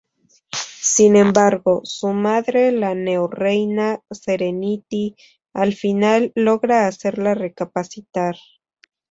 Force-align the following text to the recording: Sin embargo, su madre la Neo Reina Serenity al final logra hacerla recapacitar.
Sin 0.51 1.15
embargo, 1.15 1.81
su 1.83 2.07
madre 2.07 2.71
la 2.71 2.95
Neo 2.95 3.27
Reina 3.27 4.01
Serenity 4.09 5.15
al 5.53 5.73
final 5.75 6.31
logra 6.33 6.87
hacerla 6.87 7.35
recapacitar. 7.35 8.35